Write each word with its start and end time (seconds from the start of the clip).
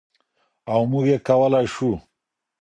او 0.71 0.79
موږ 0.91 1.05
يې 1.11 1.17
کولای 1.27 1.65
شو. 1.73 1.91